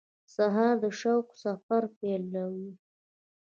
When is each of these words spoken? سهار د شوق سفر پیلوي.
سهار 0.35 0.73
د 0.83 0.85
شوق 0.99 1.27
سفر 1.43 1.83
پیلوي. 1.99 2.71